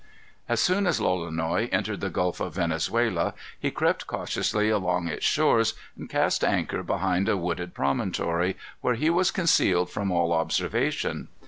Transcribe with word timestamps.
As 0.49 0.59
soon 0.59 0.87
as 0.87 0.99
Lolonois 0.99 1.69
entered 1.71 2.01
the 2.01 2.09
Gulf 2.09 2.39
of 2.39 2.55
Venezuela, 2.55 3.35
he 3.59 3.69
crept 3.69 4.07
cautiously 4.07 4.67
along 4.67 5.07
its 5.07 5.23
shores, 5.25 5.75
and 5.95 6.09
cast 6.09 6.43
anchor 6.43 6.81
behind 6.81 7.29
a 7.29 7.37
wooded 7.37 7.75
promontory, 7.75 8.57
where 8.79 8.95
he 8.95 9.11
was 9.11 9.29
concealed 9.29 9.91
from 9.91 10.09
all 10.09 10.33
observation. 10.33 11.27